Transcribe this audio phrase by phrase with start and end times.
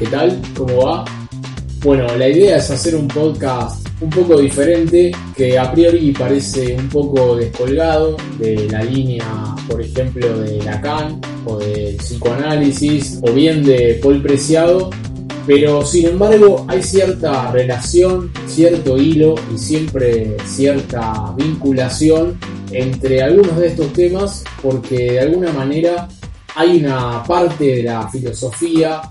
[0.00, 0.40] ¿qué tal?
[0.56, 1.04] ¿Cómo va?
[1.84, 6.88] Bueno, la idea es hacer un podcast un poco diferente que a priori parece un
[6.88, 9.26] poco descolgado de la línea,
[9.68, 14.88] por ejemplo, de Lacan o del psicoanálisis o bien de Paul Preciado,
[15.46, 22.38] pero sin embargo hay cierta relación, cierto hilo y siempre cierta vinculación
[22.72, 26.08] entre algunos de estos temas porque de alguna manera
[26.54, 29.02] hay una parte de la filosofía,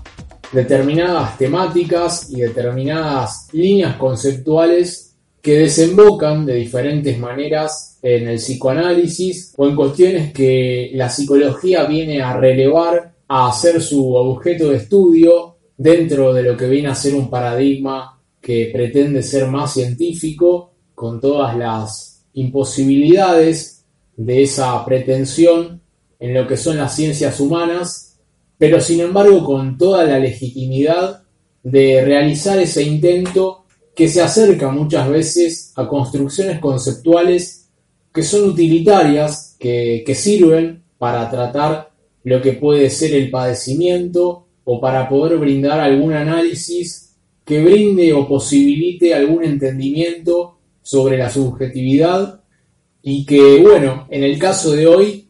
[0.52, 9.68] determinadas temáticas y determinadas líneas conceptuales que desembocan de diferentes maneras en el psicoanálisis o
[9.68, 16.34] en cuestiones que la psicología viene a relevar, a hacer su objeto de estudio dentro
[16.34, 21.56] de lo que viene a ser un paradigma que pretende ser más científico, con todas
[21.56, 23.84] las imposibilidades
[24.16, 25.80] de esa pretensión
[26.18, 28.09] en lo que son las ciencias humanas,
[28.60, 31.22] pero sin embargo con toda la legitimidad
[31.62, 37.70] de realizar ese intento que se acerca muchas veces a construcciones conceptuales
[38.12, 41.90] que son utilitarias, que, que sirven para tratar
[42.22, 47.16] lo que puede ser el padecimiento o para poder brindar algún análisis
[47.46, 52.42] que brinde o posibilite algún entendimiento sobre la subjetividad
[53.02, 55.29] y que, bueno, en el caso de hoy,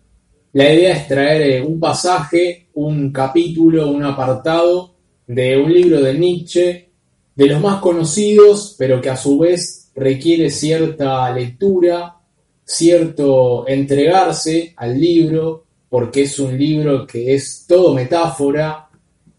[0.53, 4.95] la idea es traer eh, un pasaje, un capítulo, un apartado
[5.27, 6.91] de un libro de Nietzsche,
[7.37, 12.17] de los más conocidos, pero que a su vez requiere cierta lectura,
[12.65, 18.89] cierto entregarse al libro, porque es un libro que es todo metáfora,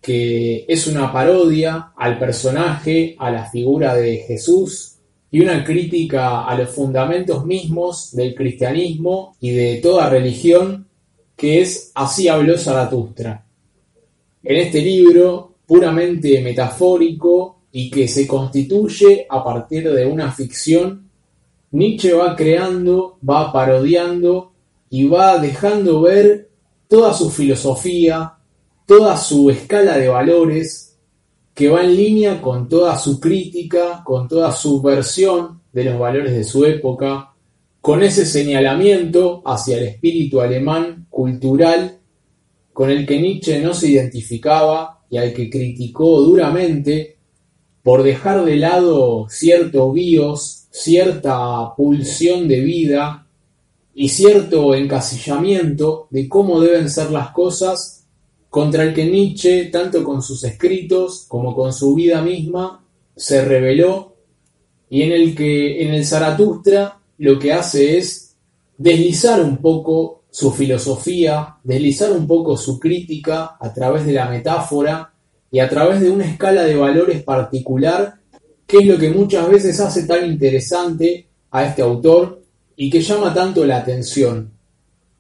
[0.02, 4.96] que es una parodia al personaje, a la figura de Jesús,
[5.30, 10.88] y una crítica a los fundamentos mismos del cristianismo y de toda religión,
[11.42, 13.44] que es Así habló Zaratustra.
[14.44, 21.10] En este libro, puramente metafórico y que se constituye a partir de una ficción,
[21.72, 24.52] Nietzsche va creando, va parodiando
[24.92, 26.52] y va dejando ver
[26.88, 28.34] toda su filosofía,
[28.86, 30.96] toda su escala de valores,
[31.56, 36.34] que va en línea con toda su crítica, con toda su versión de los valores
[36.34, 37.34] de su época,
[37.80, 42.00] con ese señalamiento hacia el espíritu alemán cultural
[42.74, 47.18] con el que Nietzsche no se identificaba y al que criticó duramente
[47.84, 53.28] por dejar de lado cierto bios, cierta pulsión de vida
[53.94, 58.08] y cierto encasillamiento de cómo deben ser las cosas
[58.50, 62.86] contra el que Nietzsche, tanto con sus escritos como con su vida misma,
[63.16, 64.16] se rebeló
[64.90, 68.36] y en el que en el Zaratustra lo que hace es
[68.78, 75.14] deslizar un poco su filosofía, deslizar un poco su crítica a través de la metáfora
[75.52, 78.16] y a través de una escala de valores particular,
[78.66, 82.42] que es lo que muchas veces hace tan interesante a este autor
[82.78, 84.54] y que llama tanto la atención.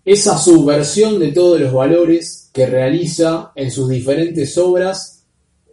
[0.05, 5.25] Esa subversión de todos los valores que realiza en sus diferentes obras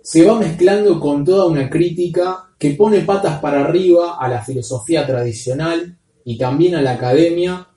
[0.03, 5.07] se va mezclando con toda una crítica que pone patas para arriba a la filosofía
[5.07, 7.69] tradicional y también a la academia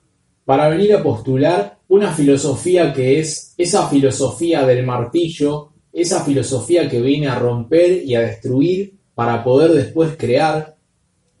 [0.44, 7.00] para venir a postular una filosofía que es esa filosofía del martillo, esa filosofía que
[7.00, 10.76] viene a romper y a destruir para poder después crear,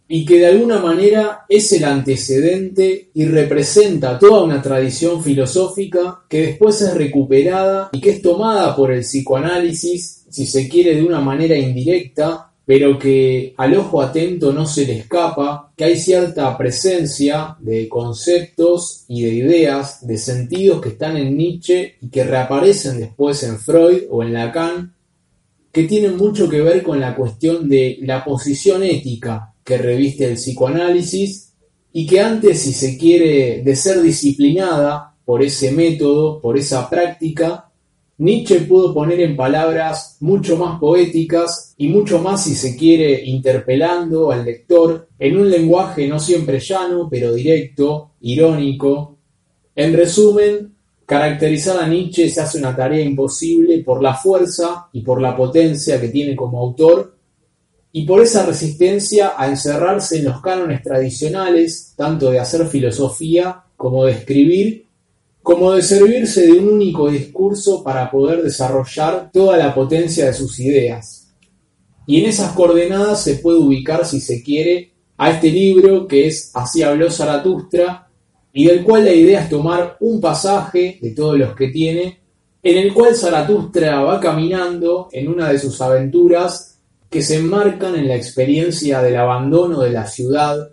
[0.08, 6.48] y que de alguna manera es el antecedente y representa toda una tradición filosófica que
[6.48, 11.20] después es recuperada y que es tomada por el psicoanálisis, si se quiere de una
[11.20, 17.56] manera indirecta, pero que al ojo atento no se le escapa, que hay cierta presencia
[17.60, 23.42] de conceptos y de ideas, de sentidos que están en Nietzsche y que reaparecen después
[23.42, 24.94] en Freud o en Lacan,
[25.72, 30.34] que tienen mucho que ver con la cuestión de la posición ética que reviste el
[30.34, 31.52] psicoanálisis
[31.92, 37.71] y que antes, si se quiere, de ser disciplinada por ese método, por esa práctica,
[38.22, 44.30] Nietzsche pudo poner en palabras mucho más poéticas y mucho más, si se quiere, interpelando
[44.30, 49.18] al lector en un lenguaje no siempre llano, pero directo, irónico.
[49.74, 50.72] En resumen,
[51.04, 56.00] caracterizar a Nietzsche se hace una tarea imposible por la fuerza y por la potencia
[56.00, 57.16] que tiene como autor
[57.90, 64.04] y por esa resistencia a encerrarse en los cánones tradicionales, tanto de hacer filosofía como
[64.04, 64.86] de escribir,
[65.42, 70.58] como de servirse de un único discurso para poder desarrollar toda la potencia de sus
[70.60, 71.34] ideas.
[72.06, 76.50] Y en esas coordenadas se puede ubicar, si se quiere, a este libro que es
[76.54, 78.08] Así habló Zaratustra,
[78.52, 82.22] y del cual la idea es tomar un pasaje de todos los que tiene
[82.62, 86.78] en el cual Zaratustra va caminando en una de sus aventuras
[87.10, 90.70] que se enmarcan en la experiencia del abandono de la ciudad,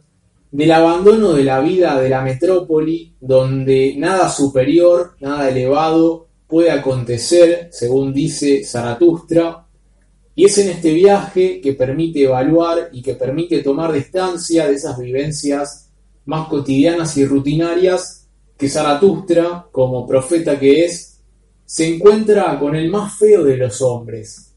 [0.51, 7.69] del abandono de la vida de la metrópoli, donde nada superior, nada elevado puede acontecer,
[7.71, 9.67] según dice Zaratustra,
[10.33, 14.97] y es en este viaje que permite evaluar y que permite tomar distancia de esas
[14.97, 15.91] vivencias
[16.25, 21.19] más cotidianas y rutinarias que Zaratustra, como profeta que es,
[21.65, 24.55] se encuentra con el más feo de los hombres.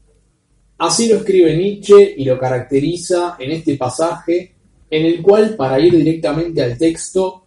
[0.77, 4.55] Así lo escribe Nietzsche y lo caracteriza en este pasaje,
[4.93, 7.45] en el cual, para ir directamente al texto,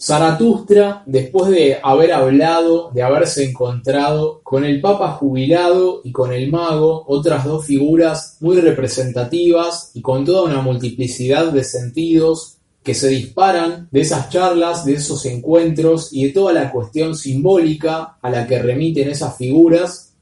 [0.00, 6.52] Zaratustra, después de haber hablado, de haberse encontrado con el Papa jubilado y con el
[6.52, 13.08] mago, otras dos figuras muy representativas y con toda una multiplicidad de sentidos que se
[13.08, 18.46] disparan de esas charlas, de esos encuentros y de toda la cuestión simbólica a la
[18.46, 20.14] que remiten esas figuras,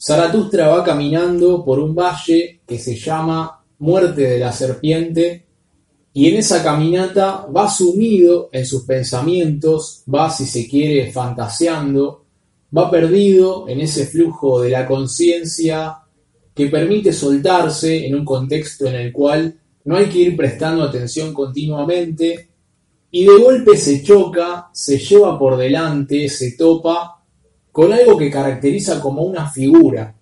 [0.00, 5.49] Zaratustra va caminando por un valle que se llama Muerte de la Serpiente
[6.12, 12.24] y en esa caminata va sumido en sus pensamientos, va, si se quiere, fantaseando,
[12.76, 15.98] va perdido en ese flujo de la conciencia
[16.54, 21.32] que permite soltarse en un contexto en el cual no hay que ir prestando atención
[21.32, 22.48] continuamente
[23.12, 27.22] y de golpe se choca, se lleva por delante, se topa
[27.72, 30.14] con algo que caracteriza como una figura,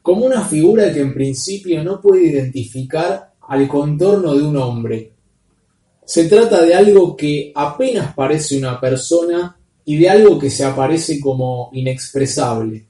[0.00, 5.12] como una figura que en principio no puede identificar al contorno de un hombre.
[6.04, 11.18] Se trata de algo que apenas parece una persona y de algo que se aparece
[11.20, 12.86] como inexpresable.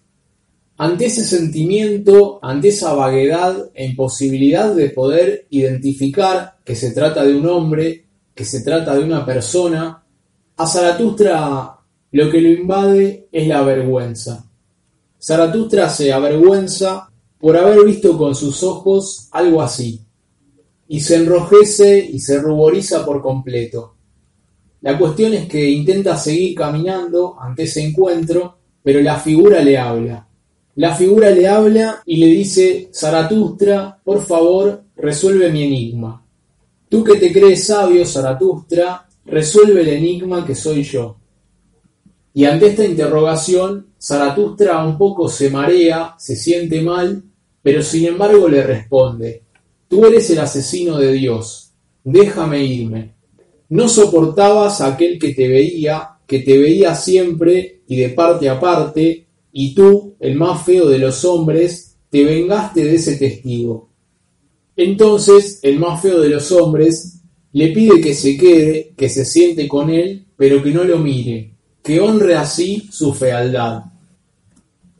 [0.77, 7.35] Ante ese sentimiento, ante esa vaguedad e imposibilidad de poder identificar que se trata de
[7.35, 10.05] un hombre, que se trata de una persona,
[10.57, 11.79] a Zaratustra
[12.11, 14.49] lo que lo invade es la vergüenza.
[15.21, 20.01] Zaratustra se avergüenza por haber visto con sus ojos algo así,
[20.89, 23.95] y se enrojece y se ruboriza por completo.
[24.81, 30.27] La cuestión es que intenta seguir caminando ante ese encuentro, pero la figura le habla.
[30.77, 36.25] La figura le habla y le dice, Zaratustra, por favor, resuelve mi enigma.
[36.89, 41.17] Tú que te crees sabio, Zaratustra, resuelve el enigma que soy yo.
[42.33, 47.25] Y ante esta interrogación, Zaratustra un poco se marea, se siente mal,
[47.61, 49.43] pero sin embargo le responde,
[49.89, 51.73] Tú eres el asesino de Dios,
[52.05, 53.15] déjame irme.
[53.71, 58.61] No soportabas a aquel que te veía, que te veía siempre y de parte a
[58.61, 63.89] parte, y tú, el más feo de los hombres, te vengaste de ese testigo.
[64.77, 67.21] Entonces el más feo de los hombres
[67.53, 71.55] le pide que se quede, que se siente con él, pero que no lo mire,
[71.83, 73.85] que honre así su fealdad.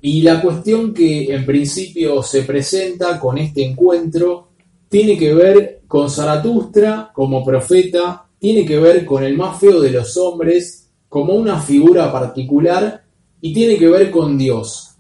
[0.01, 4.48] Y la cuestión que en principio se presenta con este encuentro
[4.89, 9.91] tiene que ver con Zaratustra como profeta, tiene que ver con el más feo de
[9.91, 13.03] los hombres como una figura particular
[13.41, 14.91] y tiene que ver con Dios.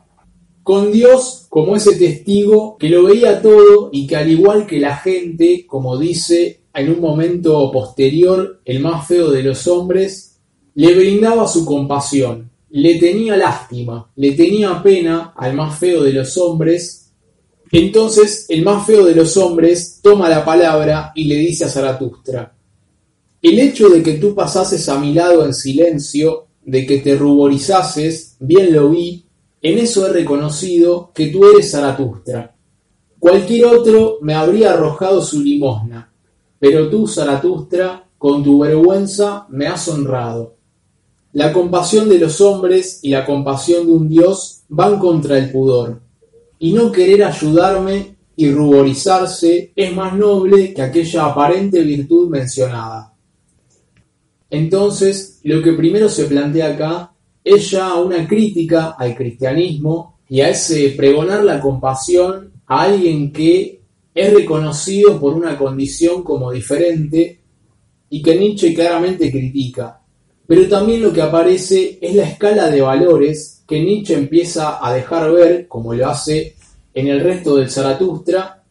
[0.62, 4.96] Con Dios como ese testigo que lo veía todo y que al igual que la
[4.96, 10.38] gente, como dice en un momento posterior el más feo de los hombres,
[10.74, 16.36] le brindaba su compasión, le tenía lástima, le tenía pena al más feo de los
[16.36, 17.07] hombres
[17.70, 22.54] entonces el más feo de los hombres toma la palabra y le dice a Zaratustra,
[23.42, 28.36] el hecho de que tú pasases a mi lado en silencio, de que te ruborizases,
[28.40, 29.24] bien lo vi,
[29.60, 32.54] en eso he reconocido que tú eres Zaratustra.
[33.18, 36.12] Cualquier otro me habría arrojado su limosna,
[36.58, 40.54] pero tú, Zaratustra, con tu vergüenza me has honrado.
[41.32, 46.07] La compasión de los hombres y la compasión de un Dios van contra el pudor
[46.58, 53.14] y no querer ayudarme y ruborizarse es más noble que aquella aparente virtud mencionada.
[54.50, 57.12] Entonces, lo que primero se plantea acá
[57.42, 63.80] es ya una crítica al cristianismo y a ese pregonar la compasión a alguien que
[64.14, 67.40] es reconocido por una condición como diferente
[68.10, 70.00] y que Nietzsche claramente critica.
[70.46, 75.30] Pero también lo que aparece es la escala de valores que Nietzsche empieza a dejar
[75.30, 76.56] ver, como lo hace
[76.94, 78.64] en el resto del Zaratustra,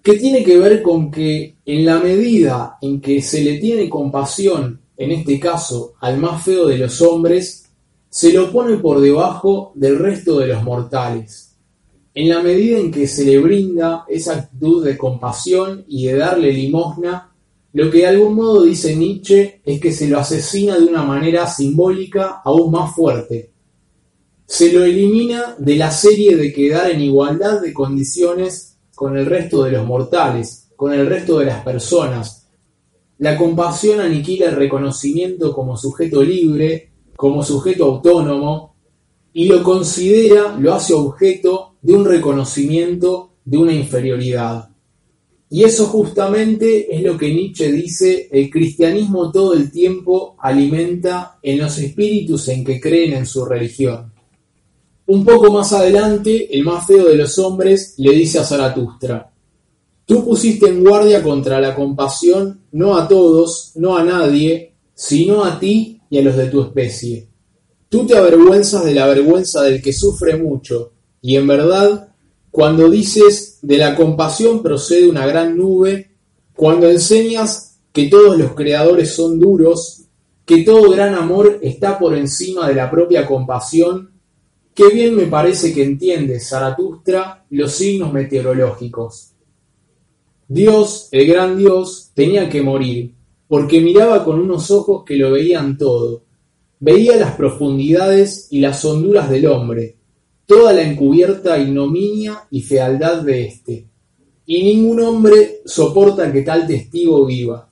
[0.00, 4.80] que tiene que ver con que en la medida en que se le tiene compasión,
[4.96, 7.68] en este caso al más feo de los hombres,
[8.08, 11.56] se lo pone por debajo del resto de los mortales.
[12.14, 16.52] En la medida en que se le brinda esa actitud de compasión y de darle
[16.52, 17.32] limosna,
[17.72, 21.46] lo que de algún modo dice Nietzsche es que se lo asesina de una manera
[21.48, 23.50] simbólica aún más fuerte,
[24.48, 29.62] se lo elimina de la serie de quedar en igualdad de condiciones con el resto
[29.62, 32.48] de los mortales, con el resto de las personas.
[33.18, 38.74] La compasión aniquila el reconocimiento como sujeto libre, como sujeto autónomo,
[39.34, 44.70] y lo considera, lo hace objeto de un reconocimiento de una inferioridad.
[45.50, 51.58] Y eso justamente es lo que Nietzsche dice, el cristianismo todo el tiempo alimenta en
[51.58, 54.14] los espíritus en que creen en su religión.
[55.08, 59.32] Un poco más adelante, el más feo de los hombres le dice a Zaratustra,
[60.04, 65.58] Tú pusiste en guardia contra la compasión no a todos, no a nadie, sino a
[65.58, 67.26] ti y a los de tu especie.
[67.88, 72.08] Tú te avergüenzas de la vergüenza del que sufre mucho, y en verdad,
[72.50, 76.10] cuando dices de la compasión procede una gran nube,
[76.54, 80.02] cuando enseñas que todos los creadores son duros,
[80.44, 84.17] que todo gran amor está por encima de la propia compasión,
[84.78, 89.32] Qué bien me parece que entiende Zaratustra los signos meteorológicos.
[90.46, 93.12] Dios, el gran Dios, tenía que morir,
[93.48, 96.22] porque miraba con unos ojos que lo veían todo.
[96.78, 99.96] Veía las profundidades y las honduras del hombre,
[100.46, 103.84] toda la encubierta ignominia y fealdad de éste.
[104.46, 107.68] Y ningún hombre soporta que tal testigo viva.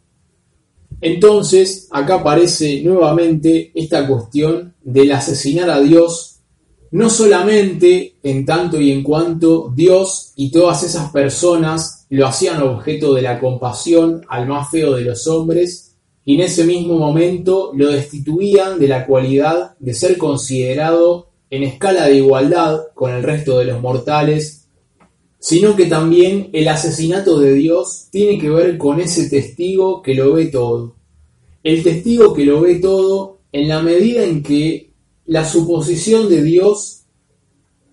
[1.00, 6.35] Entonces, acá aparece nuevamente esta cuestión del asesinar a Dios
[6.96, 13.12] no solamente en tanto y en cuanto Dios y todas esas personas lo hacían objeto
[13.12, 17.92] de la compasión al más feo de los hombres, y en ese mismo momento lo
[17.92, 23.66] destituían de la cualidad de ser considerado en escala de igualdad con el resto de
[23.66, 24.66] los mortales,
[25.38, 30.32] sino que también el asesinato de Dios tiene que ver con ese testigo que lo
[30.32, 30.94] ve todo.
[31.62, 34.86] El testigo que lo ve todo en la medida en que
[35.26, 37.02] la suposición de Dios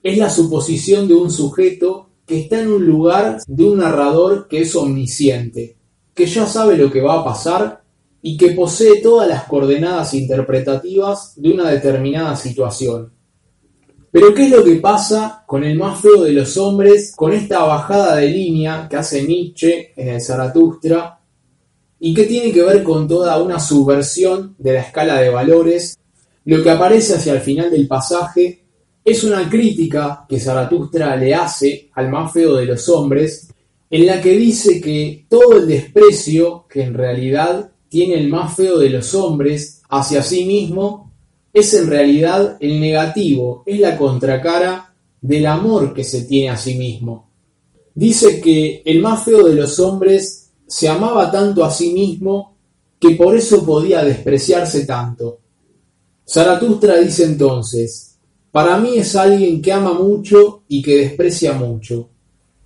[0.03, 4.61] es la suposición de un sujeto que está en un lugar de un narrador que
[4.61, 5.77] es omnisciente,
[6.13, 7.83] que ya sabe lo que va a pasar
[8.21, 13.11] y que posee todas las coordenadas interpretativas de una determinada situación.
[14.11, 17.63] Pero ¿qué es lo que pasa con el más feo de los hombres, con esta
[17.63, 21.19] bajada de línea que hace Nietzsche en el Zaratustra
[21.99, 25.97] y que tiene que ver con toda una subversión de la escala de valores
[26.45, 28.63] lo que aparece hacia el final del pasaje
[29.03, 33.49] es una crítica que Zaratustra le hace al más feo de los hombres,
[33.89, 38.79] en la que dice que todo el desprecio que en realidad tiene el más feo
[38.79, 41.11] de los hombres hacia sí mismo
[41.53, 46.75] es en realidad el negativo, es la contracara del amor que se tiene a sí
[46.75, 47.29] mismo.
[47.93, 52.55] Dice que el más feo de los hombres se amaba tanto a sí mismo
[52.99, 55.39] que por eso podía despreciarse tanto.
[56.25, 58.17] Zaratustra dice entonces,
[58.51, 62.09] para mí es alguien que ama mucho y que desprecia mucho.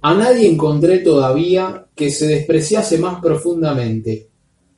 [0.01, 4.29] A nadie encontré todavía que se despreciase más profundamente.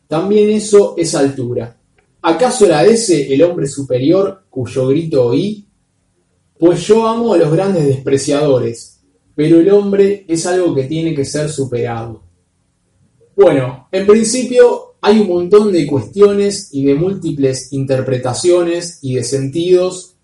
[0.08, 1.78] También eso es altura.
[2.22, 5.66] ¿Acaso era ese el hombre superior cuyo grito oí?
[6.58, 9.02] Pues yo amo a los grandes despreciadores,
[9.36, 12.24] pero el hombre es algo que tiene que ser superado.
[13.36, 20.16] Bueno, en principio hay un montón de cuestiones y de múltiples interpretaciones y de sentidos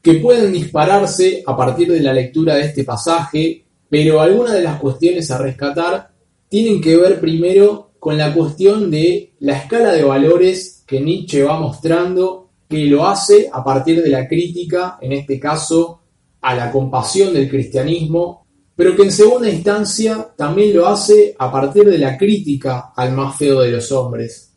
[0.00, 4.80] que pueden dispararse a partir de la lectura de este pasaje, pero algunas de las
[4.80, 6.10] cuestiones a rescatar
[6.48, 11.58] tienen que ver primero con la cuestión de la escala de valores que Nietzsche va
[11.58, 16.00] mostrando, que lo hace a partir de la crítica, en este caso,
[16.40, 18.41] a la compasión del cristianismo
[18.74, 23.36] pero que en segunda instancia también lo hace a partir de la crítica al más
[23.36, 24.52] feo de los hombres.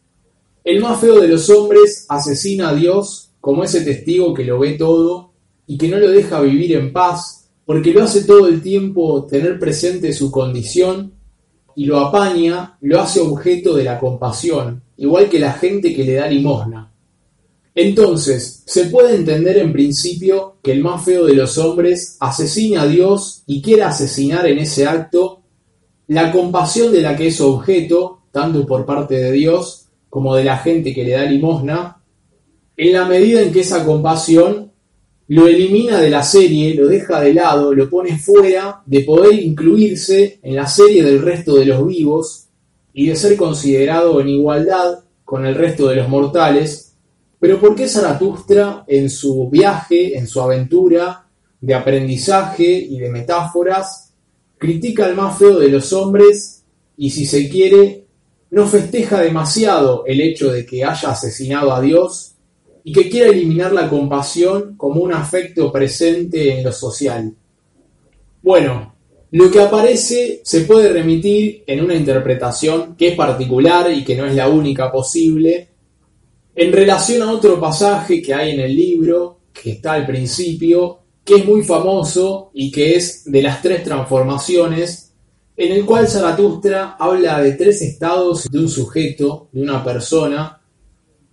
[0.63, 4.73] El más feo de los hombres asesina a Dios como ese testigo que lo ve
[4.73, 5.31] todo
[5.67, 9.59] y que no lo deja vivir en paz, porque lo hace todo el tiempo tener
[9.59, 11.13] presente su condición
[11.75, 16.13] y lo apaña, lo hace objeto de la compasión, igual que la gente que le
[16.13, 16.91] da limosna.
[17.77, 22.87] Entonces, se puede entender en principio que el más feo de los hombres asesine a
[22.87, 25.41] Dios y quiera asesinar en ese acto
[26.07, 30.57] la compasión de la que es objeto, tanto por parte de Dios como de la
[30.57, 32.01] gente que le da limosna,
[32.77, 34.71] en la medida en que esa compasión
[35.27, 40.39] lo elimina de la serie, lo deja de lado, lo pone fuera de poder incluirse
[40.43, 42.45] en la serie del resto de los vivos
[42.93, 46.84] y de ser considerado en igualdad con el resto de los mortales,
[47.45, 51.27] pero ¿por qué Zaratustra en su viaje, en su aventura
[51.61, 54.11] de aprendizaje y de metáforas,
[54.57, 56.63] critica al más feo de los hombres
[56.97, 58.05] y si se quiere,
[58.49, 62.33] no festeja demasiado el hecho de que haya asesinado a Dios
[62.83, 67.31] y que quiere eliminar la compasión como un afecto presente en lo social.
[68.41, 68.95] Bueno,
[69.29, 74.25] lo que aparece se puede remitir en una interpretación que es particular y que no
[74.25, 75.74] es la única posible,
[76.55, 81.35] en relación a otro pasaje que hay en el libro, que está al principio, que
[81.35, 85.13] es muy famoso y que es de las tres transformaciones,
[85.57, 90.61] en el cual Zaratustra habla de tres estados de un sujeto, de una persona,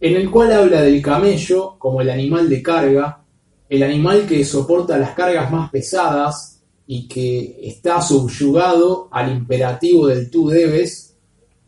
[0.01, 3.25] en el cual habla del camello como el animal de carga,
[3.69, 10.31] el animal que soporta las cargas más pesadas y que está subyugado al imperativo del
[10.31, 11.17] tú debes,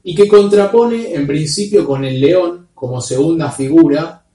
[0.02, 4.26] y que contrapone en principio con el león como segunda figura,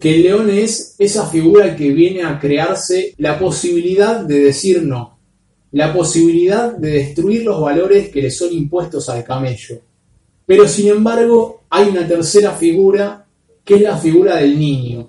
[0.00, 5.20] que el león es esa figura que viene a crearse la posibilidad de decir no,
[5.70, 9.80] la posibilidad de destruir los valores que le son impuestos al camello.
[10.44, 13.24] Pero sin embargo hay una tercera figura
[13.62, 15.08] que es la figura del niño.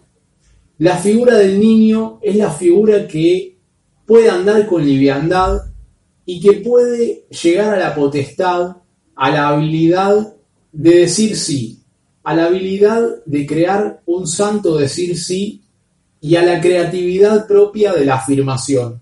[0.77, 3.57] La figura del niño es la figura que
[4.05, 5.59] puede andar con liviandad
[6.23, 8.75] y que puede llegar a la potestad,
[9.15, 10.35] a la habilidad
[10.71, 11.78] de decir sí,
[12.29, 15.63] a la habilidad de crear un santo decir sí
[16.21, 19.01] y a la creatividad propia de la afirmación.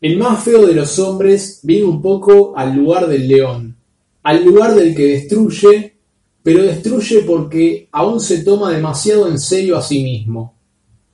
[0.00, 3.76] El más feo de los hombres viene un poco al lugar del león,
[4.22, 5.92] al lugar del que destruye,
[6.42, 10.54] pero destruye porque aún se toma demasiado en serio a sí mismo.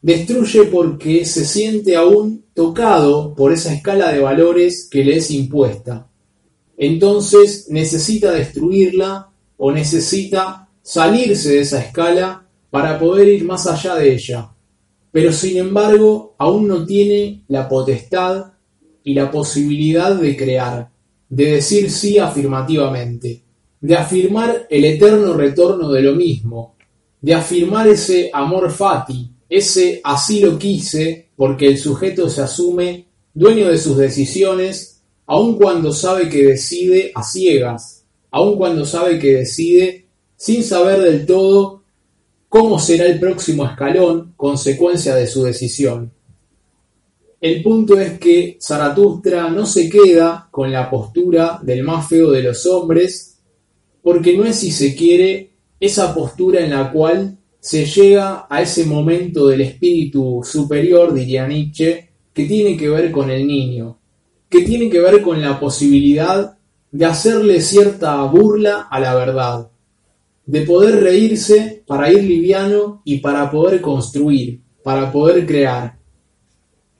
[0.03, 6.07] Destruye porque se siente aún tocado por esa escala de valores que le es impuesta.
[6.77, 14.13] Entonces necesita destruirla o necesita salirse de esa escala para poder ir más allá de
[14.13, 14.51] ella,
[15.11, 18.53] pero sin embargo aún no tiene la potestad
[19.03, 20.91] y la posibilidad de crear,
[21.29, 23.43] de decir sí afirmativamente,
[23.81, 26.77] de afirmar el eterno retorno de lo mismo,
[27.21, 33.69] de afirmar ese amor fati, ese así lo quise, porque el sujeto se asume dueño
[33.69, 40.04] de sus decisiones, aun cuando sabe que decide a ciegas, aun cuando sabe que decide
[40.45, 41.85] sin saber del todo
[42.51, 46.13] cómo será el próximo escalón, consecuencia de su decisión.
[47.41, 52.43] El punto es que Zaratustra no se queda con la postura del más feo de
[52.43, 53.39] los hombres,
[54.03, 58.85] porque no es si se quiere esa postura en la cual se llega a ese
[58.85, 63.97] momento del espíritu superior, diría Nietzsche, que tiene que ver con el niño,
[64.51, 66.59] que tiene que ver con la posibilidad
[66.93, 69.69] de hacerle cierta burla a la verdad,
[70.47, 75.99] de poder reírse para ir liviano y para poder construir, para poder crear.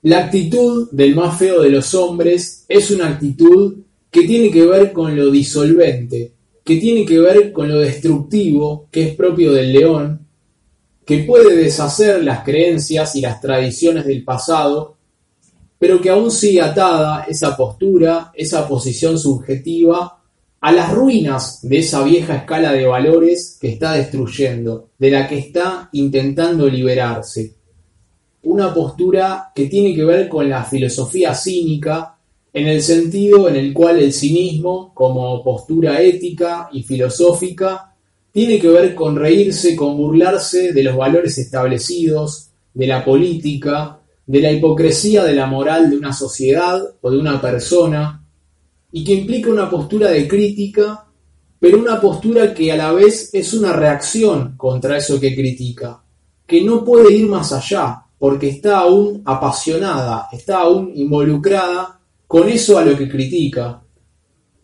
[0.01, 3.75] La actitud del más feo de los hombres es una actitud
[4.09, 9.09] que tiene que ver con lo disolvente, que tiene que ver con lo destructivo que
[9.09, 10.27] es propio del león,
[11.05, 14.97] que puede deshacer las creencias y las tradiciones del pasado,
[15.77, 20.23] pero que aún sigue atada esa postura, esa posición subjetiva
[20.61, 25.37] a las ruinas de esa vieja escala de valores que está destruyendo, de la que
[25.37, 27.53] está intentando liberarse.
[28.43, 32.17] Una postura que tiene que ver con la filosofía cínica,
[32.51, 37.93] en el sentido en el cual el cinismo, como postura ética y filosófica,
[38.31, 44.41] tiene que ver con reírse, con burlarse de los valores establecidos, de la política, de
[44.41, 48.24] la hipocresía de la moral de una sociedad o de una persona,
[48.95, 51.05] y que implica una postura de crítica,
[51.59, 56.01] pero una postura que a la vez es una reacción contra eso que critica,
[56.47, 62.77] que no puede ir más allá, porque está aún apasionada, está aún involucrada con eso
[62.77, 63.83] a lo que critica.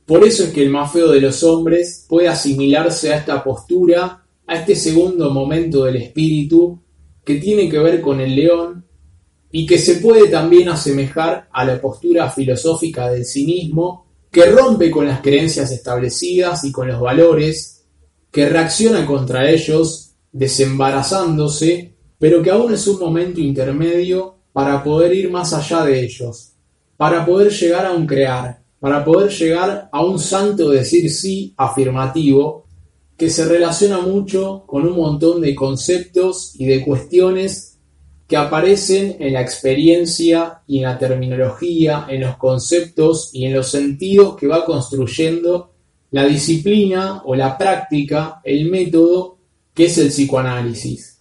[0.05, 4.23] Por eso es que el más feo de los hombres puede asimilarse a esta postura,
[4.47, 6.79] a este segundo momento del espíritu,
[7.25, 8.85] que tiene que ver con el león,
[9.51, 15.07] y que se puede también asemejar a la postura filosófica del cinismo, que rompe con
[15.07, 17.83] las creencias establecidas y con los valores,
[18.31, 25.29] que reacciona contra ellos desembarazándose, pero que aún es un momento intermedio para poder ir
[25.29, 26.53] más allá de ellos,
[26.95, 32.65] para poder llegar a un crear, para poder llegar a un santo decir sí afirmativo
[33.17, 37.70] que se relaciona mucho con un montón de conceptos y de cuestiones
[38.31, 43.69] que aparecen en la experiencia y en la terminología, en los conceptos y en los
[43.69, 45.73] sentidos que va construyendo
[46.11, 49.37] la disciplina o la práctica, el método
[49.73, 51.19] que es el psicoanálisis.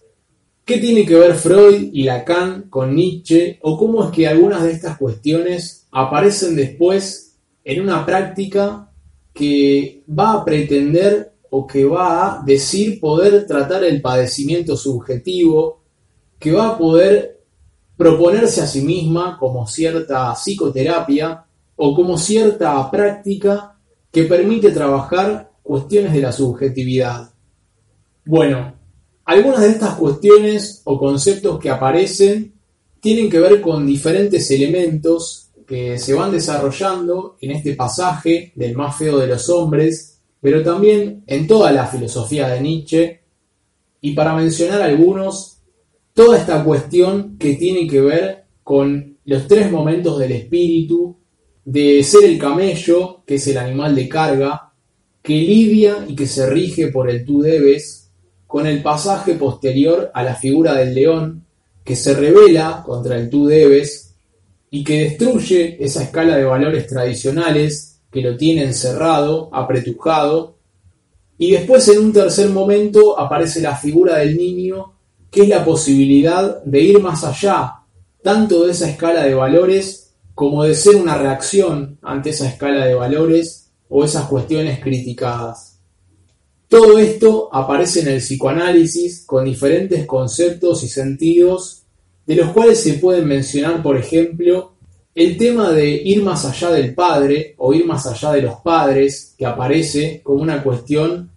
[0.63, 4.71] ¿Qué tiene que ver Freud y Lacan con Nietzsche o cómo es que algunas de
[4.71, 8.89] estas cuestiones aparecen después en una práctica
[9.33, 15.80] que va a pretender o que va a decir poder tratar el padecimiento subjetivo,
[16.41, 17.39] que va a poder
[17.95, 23.77] proponerse a sí misma como cierta psicoterapia o como cierta práctica
[24.11, 27.29] que permite trabajar cuestiones de la subjetividad.
[28.25, 28.73] Bueno,
[29.23, 32.55] algunas de estas cuestiones o conceptos que aparecen
[32.99, 38.95] tienen que ver con diferentes elementos que se van desarrollando en este pasaje del más
[38.97, 43.21] feo de los hombres, pero también en toda la filosofía de Nietzsche,
[44.01, 45.60] y para mencionar algunos,
[46.23, 51.17] toda esta cuestión que tiene que ver con los tres momentos del espíritu,
[51.65, 54.71] de ser el camello, que es el animal de carga,
[55.23, 58.11] que lidia y que se rige por el tú debes,
[58.45, 61.43] con el pasaje posterior a la figura del león,
[61.83, 64.13] que se revela contra el tú debes
[64.69, 70.59] y que destruye esa escala de valores tradicionales que lo tiene encerrado, apretujado.
[71.39, 74.90] Y después en un tercer momento aparece la figura del niño,
[75.31, 77.77] que es la posibilidad de ir más allá,
[78.21, 82.93] tanto de esa escala de valores como de ser una reacción ante esa escala de
[82.93, 85.79] valores o esas cuestiones criticadas.
[86.67, 91.83] Todo esto aparece en el psicoanálisis con diferentes conceptos y sentidos,
[92.25, 94.73] de los cuales se pueden mencionar, por ejemplo,
[95.13, 99.35] el tema de ir más allá del padre o ir más allá de los padres,
[99.37, 101.29] que aparece como una cuestión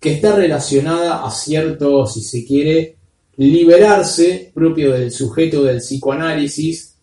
[0.00, 2.96] que está relacionada a cierto, si se quiere,
[3.36, 6.96] liberarse propio del sujeto del psicoanálisis,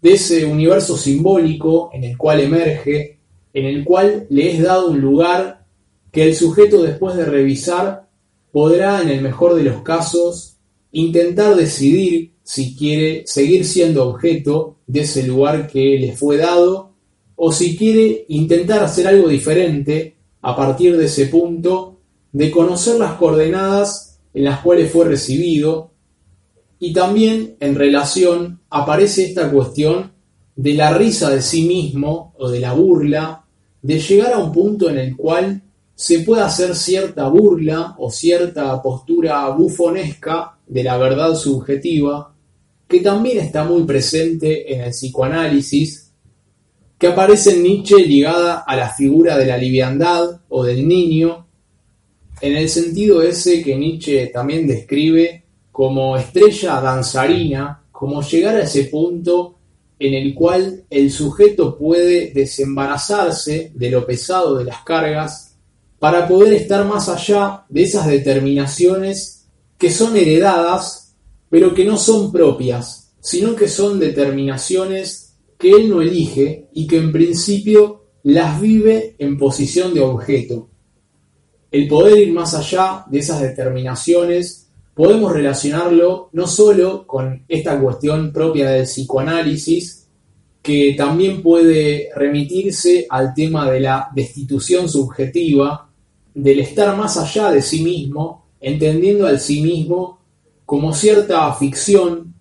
[0.00, 3.18] de ese universo simbólico en el cual emerge,
[3.52, 5.66] en el cual le es dado un lugar
[6.10, 8.08] que el sujeto después de revisar
[8.52, 10.56] podrá, en el mejor de los casos,
[10.92, 16.94] intentar decidir si quiere seguir siendo objeto de ese lugar que le fue dado
[17.36, 22.00] o si quiere intentar hacer algo diferente a partir de ese punto
[22.32, 25.90] de conocer las coordenadas en las cuales fue recibido
[26.78, 30.12] y también en relación aparece esta cuestión
[30.56, 33.44] de la risa de sí mismo o de la burla,
[33.82, 35.62] de llegar a un punto en el cual
[35.94, 42.34] se puede hacer cierta burla o cierta postura bufonesca de la verdad subjetiva,
[42.88, 46.12] que también está muy presente en el psicoanálisis,
[46.98, 51.46] que aparece en Nietzsche ligada a la figura de la liviandad o del niño,
[52.40, 58.84] en el sentido ese que Nietzsche también describe como estrella danzarina, como llegar a ese
[58.84, 59.56] punto
[59.98, 65.54] en el cual el sujeto puede desembarazarse de lo pesado de las cargas
[65.98, 71.14] para poder estar más allá de esas determinaciones que son heredadas,
[71.50, 76.96] pero que no son propias, sino que son determinaciones que él no elige y que
[76.96, 80.69] en principio las vive en posición de objeto.
[81.70, 88.32] El poder ir más allá de esas determinaciones podemos relacionarlo no solo con esta cuestión
[88.32, 90.08] propia del psicoanálisis,
[90.62, 95.88] que también puede remitirse al tema de la destitución subjetiva,
[96.34, 100.18] del estar más allá de sí mismo, entendiendo al sí mismo
[100.66, 102.34] como cierta ficción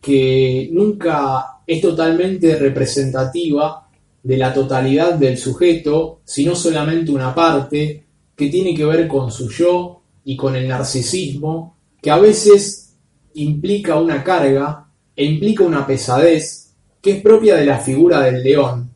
[0.00, 3.88] que nunca es totalmente representativa
[4.22, 8.03] de la totalidad del sujeto, sino solamente una parte
[8.36, 12.94] que tiene que ver con su yo y con el narcisismo, que a veces
[13.34, 18.90] implica una carga e implica una pesadez que es propia de la figura del león.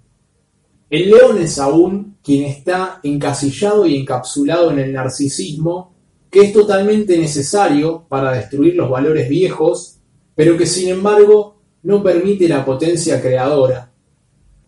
[0.90, 5.94] El león es aún quien está encasillado y encapsulado en el narcisismo,
[6.30, 9.98] que es totalmente necesario para destruir los valores viejos,
[10.34, 13.90] pero que sin embargo no permite la potencia creadora,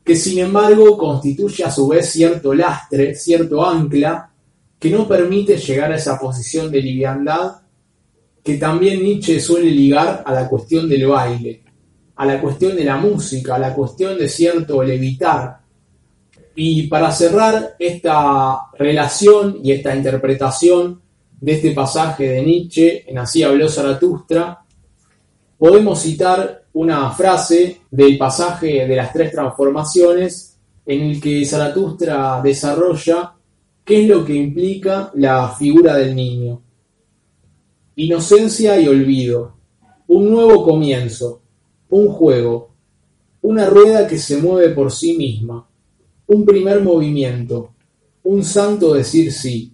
[0.04, 4.29] que sin embargo constituye a su vez cierto lastre, cierto ancla,
[4.80, 7.60] que no permite llegar a esa posición de liviandad
[8.42, 11.62] que también Nietzsche suele ligar a la cuestión del baile,
[12.16, 15.60] a la cuestión de la música, a la cuestión de cierto levitar,
[16.54, 21.00] y para cerrar esta relación y esta interpretación
[21.40, 24.62] de este pasaje de Nietzsche en Así habló Zaratustra,
[25.58, 33.34] podemos citar una frase del pasaje de las tres transformaciones en el que Zaratustra desarrolla
[33.84, 36.62] qué es lo que implica la figura del niño.
[37.96, 39.56] Inocencia y olvido,
[40.06, 41.42] un nuevo comienzo,
[41.90, 42.74] un juego,
[43.42, 45.68] una rueda que se mueve por sí misma,
[46.26, 47.74] un primer movimiento,
[48.22, 49.72] un santo decir sí,